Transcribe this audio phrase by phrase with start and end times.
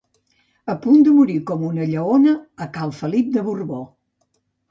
[0.73, 2.33] A punt de morir com una lleona
[2.67, 3.83] a cal Felip de Borbó.